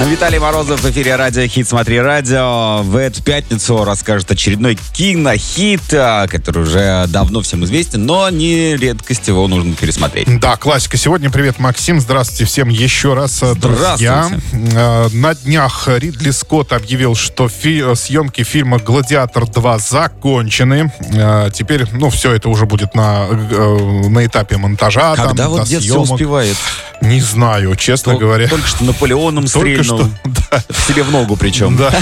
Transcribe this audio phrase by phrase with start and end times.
[0.00, 2.82] Виталий Морозов в эфире Радио Хит Смотри Радио.
[2.82, 9.28] В эту пятницу расскажет очередной кинохит, а, который уже давно всем известен, но не редкость
[9.28, 10.40] его нужно пересмотреть.
[10.40, 10.96] Да, классика.
[10.98, 12.00] Сегодня привет, Максим.
[12.00, 14.28] Здравствуйте всем еще раз, э, друзья.
[14.52, 20.92] Э, На днях Ридли Скотт объявил, что фи- э, съемки фильма «Гладиатор 2» закончены.
[21.54, 25.14] Теперь, ну, все это уже будет на, на этапе монтажа.
[25.16, 26.56] там, Когда вот дед все успевает?
[27.00, 28.48] Не знаю, честно Тол- говоря.
[28.48, 30.64] Только что Наполеоном Только что, да.
[30.86, 31.76] Себе в ногу причем.
[31.76, 31.92] Да.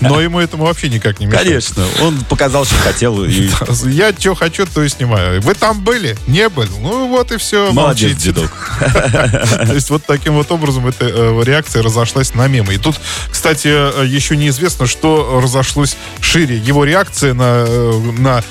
[0.00, 1.46] Но ему этому вообще никак не мешает.
[1.46, 1.84] Конечно.
[2.02, 3.24] Он показал, что хотел.
[3.24, 3.50] И...
[3.84, 5.40] Я что хочу, то и снимаю.
[5.40, 6.16] Вы там были?
[6.26, 6.70] Не были?
[6.80, 7.72] Ну вот и все.
[7.72, 8.32] Молодец, молчите.
[8.32, 8.72] дедок.
[9.66, 12.74] То есть вот таким вот образом эта э, реакция разошлась на мемы.
[12.74, 13.00] И тут,
[13.30, 16.56] кстати, э, еще неизвестно, что разошлось шире.
[16.56, 18.42] Его реакция на, э, на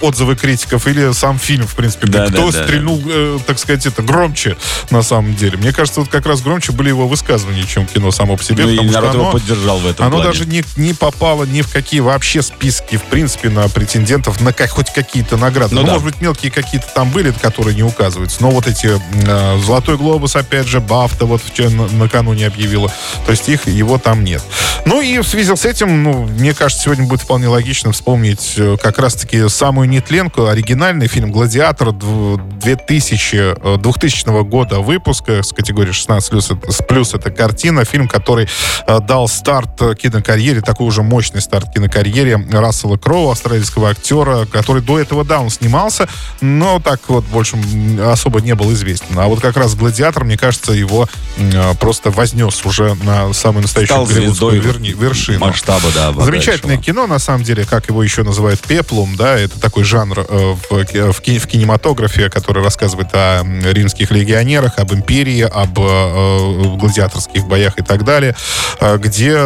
[0.00, 2.06] отзывы критиков или сам фильм, в принципе.
[2.08, 4.56] Да, Кто да, да, стрельнул, э, так сказать, это громче
[4.90, 5.56] на самом деле.
[5.58, 8.64] Мне кажется, вот как раз громче были его высказывания, чем кино само по себе.
[8.64, 10.30] Ну и потому что народ его оно- поддержал в этом оно плане.
[10.30, 14.70] даже не, не попало ни в какие вообще списки, в принципе, на претендентов на как,
[14.70, 15.74] хоть какие-то награды.
[15.74, 15.92] Ну Ну, да.
[15.94, 18.42] может быть, мелкие какие-то там были, которые не указываются.
[18.42, 18.88] Но вот эти
[19.26, 22.92] э, «Золотой глобус», опять же, «Бафта» вот вчера на- накануне объявила.
[23.24, 24.42] То есть их, его там нет.
[24.84, 28.76] Ну и в связи с этим, ну, мне кажется, сегодня будет вполне логично вспомнить э,
[28.82, 35.92] как раз-таки самую нетленку, оригинальный фильм «Гладиатор» дв- 2000, э, 2000 года выпуска с категории
[35.92, 36.50] 16 плюс,
[36.88, 38.48] плюс это картина, фильм, который
[38.86, 44.80] э, дал старт э, кинокарьере, такой уже мощный старт кинокарьере Рассела Кроу, австралийского актера, который
[44.80, 46.08] до этого, да, он снимался,
[46.40, 47.58] но так вот больше
[48.02, 49.18] особо не был известен.
[49.18, 51.06] А вот как раз «Гладиатор», мне кажется, его
[51.78, 54.62] просто вознес уже на самую настоящую голливудскую
[54.98, 55.40] вершину.
[55.48, 56.12] масштаба, да.
[56.24, 60.54] Замечательное кино, на самом деле, как его еще называют пеплум, да, это такой жанр э,
[60.54, 67.46] в, в в кинематографе, который рассказывает о римских легионерах, об империи, об э, э, гладиаторских
[67.46, 68.34] боях и так далее,
[68.80, 69.36] э, где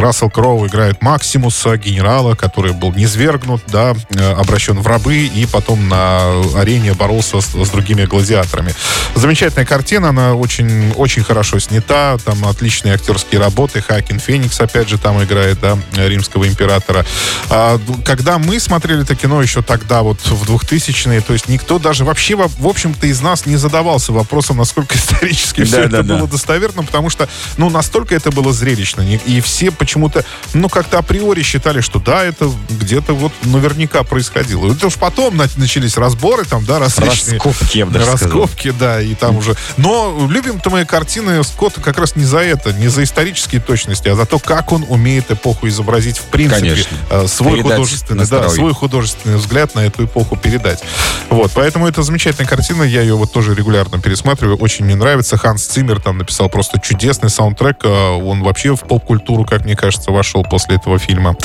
[0.00, 3.94] Рассел Кроу играет Максимуса, генерала, который был низвергнут, да,
[4.36, 8.74] обращен в рабы и потом на арене боролся с, с другими гладиаторами.
[9.14, 14.98] Замечательная картина, она очень, очень хорошо снята, там отличные актерские работы, Хакин Феникс, опять же,
[14.98, 17.04] там играет, да, римского императора.
[17.50, 22.04] А, когда мы смотрели это кино еще тогда, вот в 2000-е, то есть никто даже
[22.04, 26.16] вообще, во- в общем-то, из нас не задавался вопросом, насколько исторически все Да, это да,
[26.18, 30.24] было достоверно, потому что, ну, настолько это было зрелищно, и все почему-то,
[30.54, 34.72] ну, как-то априори считали, что да, это где-то вот наверняка происходило.
[34.72, 37.34] Это уж потом на- начались разборы, там, да, различные...
[37.38, 38.28] Раскопки, я бы даже сказал.
[38.42, 39.56] Раскопки, да, и там уже...
[39.76, 44.14] Но любим-то мои картины Скотта как раз не за это, не за исторические точности, а
[44.14, 46.60] за то, как он умеет эпоху изобразить в принципе.
[46.60, 46.96] Конечно.
[47.10, 50.82] Э, Свой Передать художественный, да, свой художественный взгляд на эту эпоху передать.
[51.30, 55.36] Вот, поэтому это замечательная картина, я ее вот тоже регулярно пересматриваю, очень мне нравится.
[55.36, 60.10] Ханс Циммер там написал просто чудесный саундтрек, э, он вообще в поп-культуру, как мне кажется,
[60.10, 61.36] вошел после этого фильма.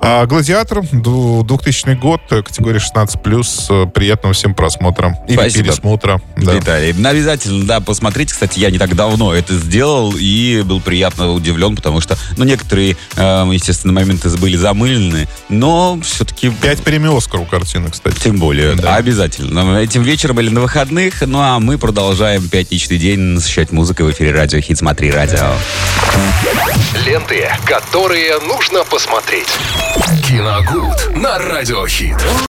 [0.00, 5.18] А «Гладиатор», ду- 2000 год, э, категория 16+, э, приятного всем просмотра.
[5.28, 5.64] Или Спасибо.
[5.64, 6.20] пересмотра.
[6.36, 6.54] Да.
[6.54, 8.32] Виталий, ну, обязательно, да, посмотрите.
[8.32, 12.96] Кстати, я не так давно это сделал и был приятно удивлен, потому что, ну, некоторые,
[13.16, 16.50] э, естественно, моменты были замылены, но все-таки...
[16.50, 18.18] Пять премий «Оскар» у картины, кстати.
[18.18, 18.96] Тем более, Да.
[18.96, 19.78] обязательно.
[19.78, 24.32] Этим вечером или на выходных, ну а мы продолжаем пятничный день насыщать музыкой в эфире
[24.32, 25.52] Радио Хит Смотри Радио.
[27.06, 29.48] Ленты, которые нужно посмотреть.
[30.28, 32.16] Киногуд на Радиохит.